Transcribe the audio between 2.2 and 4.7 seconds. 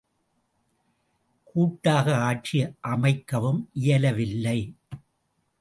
ஆட்சி அமைக்கவும் இயலவில்லை.